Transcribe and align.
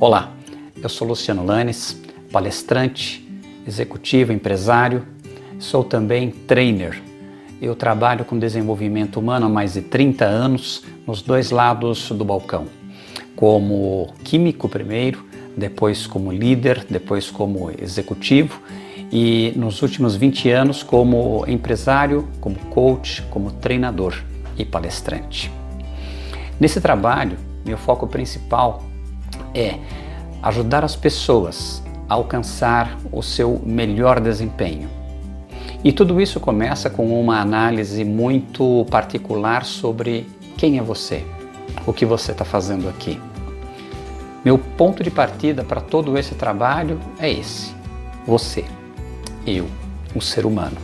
Olá, 0.00 0.32
eu 0.82 0.88
sou 0.88 1.06
Luciano 1.06 1.44
Lanes, 1.44 2.00
palestrante, 2.32 3.22
executivo, 3.66 4.32
empresário, 4.32 5.06
sou 5.58 5.84
também 5.84 6.30
trainer. 6.30 7.02
Eu 7.60 7.76
trabalho 7.76 8.24
com 8.24 8.38
desenvolvimento 8.38 9.20
humano 9.20 9.44
há 9.44 9.48
mais 9.50 9.74
de 9.74 9.82
30 9.82 10.24
anos 10.24 10.82
nos 11.06 11.20
dois 11.20 11.50
lados 11.50 12.10
do 12.12 12.24
balcão, 12.24 12.64
como 13.36 14.14
químico 14.24 14.70
primeiro, 14.70 15.22
depois 15.54 16.06
como 16.06 16.32
líder, 16.32 16.86
depois 16.88 17.30
como 17.30 17.70
executivo 17.70 18.58
e 19.12 19.52
nos 19.54 19.82
últimos 19.82 20.16
20 20.16 20.48
anos 20.48 20.82
como 20.82 21.44
empresário, 21.46 22.26
como 22.40 22.56
coach, 22.70 23.20
como 23.28 23.50
treinador 23.50 24.14
e 24.56 24.64
palestrante. 24.64 25.52
Nesse 26.58 26.80
trabalho, 26.80 27.36
meu 27.66 27.76
foco 27.76 28.06
principal 28.06 28.88
é 29.54 29.78
ajudar 30.42 30.84
as 30.84 30.96
pessoas 30.96 31.82
a 32.08 32.14
alcançar 32.14 32.98
o 33.12 33.22
seu 33.22 33.60
melhor 33.64 34.20
desempenho. 34.20 34.88
E 35.82 35.92
tudo 35.92 36.20
isso 36.20 36.38
começa 36.40 36.90
com 36.90 37.20
uma 37.20 37.40
análise 37.40 38.04
muito 38.04 38.86
particular 38.90 39.64
sobre 39.64 40.26
quem 40.56 40.78
é 40.78 40.82
você, 40.82 41.24
o 41.86 41.92
que 41.92 42.04
você 42.04 42.32
está 42.32 42.44
fazendo 42.44 42.88
aqui. 42.88 43.18
Meu 44.44 44.58
ponto 44.58 45.02
de 45.02 45.10
partida 45.10 45.64
para 45.64 45.80
todo 45.80 46.18
esse 46.18 46.34
trabalho 46.34 46.98
é 47.18 47.30
esse: 47.30 47.74
você, 48.26 48.64
eu, 49.46 49.66
o 50.14 50.20
ser 50.20 50.44
humano. 50.44 50.76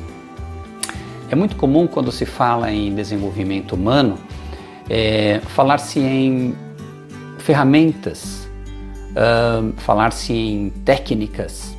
É 1.30 1.35
muito 1.35 1.57
comum 1.57 1.87
quando 1.87 2.12
se 2.12 2.24
fala 2.24 2.71
em 2.71 2.95
desenvolvimento 2.95 3.73
humano 3.74 4.16
é, 4.88 5.41
falar-se 5.48 5.98
em 5.98 6.55
ferramentas, 7.38 8.46
uh, 9.16 9.73
falar-se 9.79 10.32
em 10.32 10.71
técnicas, 10.85 11.77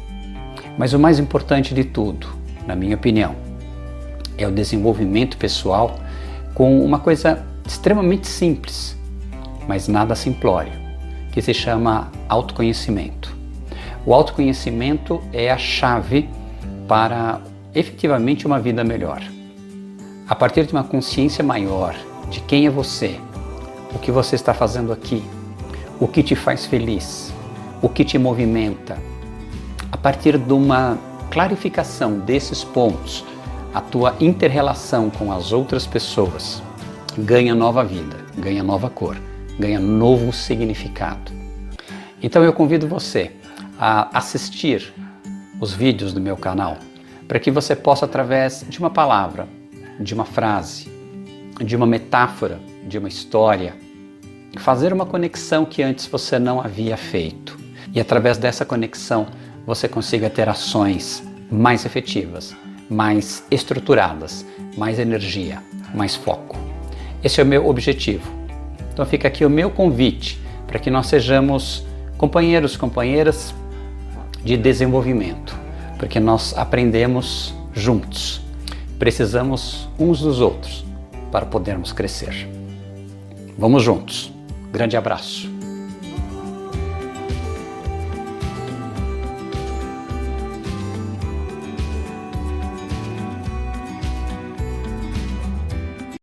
mas 0.77 0.93
o 0.93 0.99
mais 0.99 1.19
importante 1.19 1.73
de 1.73 1.83
tudo, 1.83 2.27
na 2.65 2.75
minha 2.75 2.95
opinião, 2.95 3.35
é 4.37 4.47
o 4.47 4.51
desenvolvimento 4.51 5.37
pessoal 5.37 5.95
com 6.53 6.83
uma 6.83 6.99
coisa 6.99 7.45
extremamente 7.65 8.27
simples, 8.27 8.97
mas 9.67 9.87
nada 9.87 10.15
simplório, 10.15 10.71
que 11.31 11.41
se 11.41 11.53
chama 11.53 12.11
autoconhecimento. 12.27 13.35
O 14.05 14.13
autoconhecimento 14.13 15.21
é 15.33 15.51
a 15.51 15.57
chave 15.57 16.29
para 16.87 17.41
efetivamente 17.75 18.45
uma 18.45 18.59
vida 18.59 18.83
melhor. 18.83 19.21
A 20.27 20.35
partir 20.35 20.65
de 20.65 20.73
uma 20.73 20.83
consciência 20.83 21.43
maior 21.43 21.95
de 22.29 22.39
quem 22.41 22.65
é 22.65 22.69
você, 22.69 23.19
o 23.93 23.99
que 23.99 24.11
você 24.11 24.35
está 24.35 24.53
fazendo 24.53 24.91
aqui, 24.91 25.23
o 25.99 26.07
que 26.07 26.21
te 26.21 26.35
faz 26.35 26.65
feliz, 26.65 27.33
o 27.81 27.89
que 27.89 28.05
te 28.05 28.17
movimenta. 28.17 28.97
A 29.91 29.97
partir 29.97 30.37
de 30.37 30.53
uma 30.53 30.97
clarificação 31.31 32.19
desses 32.19 32.63
pontos, 32.63 33.25
a 33.73 33.81
tua 33.81 34.15
interrelação 34.19 35.09
com 35.09 35.31
as 35.31 35.51
outras 35.51 35.85
pessoas 35.85 36.61
ganha 37.17 37.55
nova 37.55 37.83
vida, 37.83 38.17
ganha 38.37 38.63
nova 38.63 38.89
cor, 38.89 39.17
ganha 39.59 39.79
novo 39.79 40.31
significado. 40.31 41.31
Então 42.21 42.43
eu 42.43 42.53
convido 42.53 42.87
você 42.87 43.31
a 43.79 44.17
assistir 44.17 44.93
os 45.59 45.73
vídeos 45.73 46.13
do 46.13 46.21
meu 46.21 46.37
canal 46.37 46.77
para 47.27 47.39
que 47.39 47.51
você 47.51 47.75
possa, 47.75 48.05
através 48.05 48.65
de 48.69 48.79
uma 48.79 48.89
palavra, 48.89 49.47
de 49.99 50.13
uma 50.13 50.25
frase, 50.25 50.89
de 51.63 51.75
uma 51.75 51.85
metáfora, 51.85 52.59
de 52.87 52.97
uma 52.97 53.07
história, 53.07 53.75
fazer 54.59 54.93
uma 54.93 55.05
conexão 55.05 55.65
que 55.65 55.83
antes 55.83 56.05
você 56.05 56.39
não 56.39 56.59
havia 56.59 56.97
feito. 56.97 57.57
E 57.93 57.99
através 57.99 58.37
dessa 58.37 58.65
conexão 58.65 59.27
você 59.65 59.87
consiga 59.87 60.29
ter 60.29 60.47
ações 60.47 61.23
mais 61.51 61.85
efetivas, 61.85 62.55
mais 62.89 63.43
estruturadas, 63.49 64.45
mais 64.77 64.99
energia, 64.99 65.61
mais 65.93 66.15
foco. 66.15 66.57
Esse 67.23 67.41
é 67.41 67.43
o 67.43 67.47
meu 67.47 67.67
objetivo. 67.67 68.31
Então 68.93 69.05
fica 69.05 69.27
aqui 69.27 69.45
o 69.45 69.49
meu 69.49 69.69
convite 69.69 70.39
para 70.65 70.79
que 70.79 70.89
nós 70.89 71.07
sejamos 71.07 71.85
companheiros, 72.17 72.75
companheiras 72.77 73.53
de 74.43 74.55
desenvolvimento, 74.57 75.57
porque 75.97 76.19
nós 76.19 76.57
aprendemos 76.57 77.53
juntos. 77.73 78.41
Precisamos 78.97 79.87
uns 79.99 80.21
dos 80.21 80.39
outros 80.39 80.85
para 81.31 81.45
podermos 81.45 81.91
crescer. 81.91 82.47
Vamos 83.57 83.83
juntos. 83.83 84.36
Grande 84.71 84.97
abraço. 84.97 85.56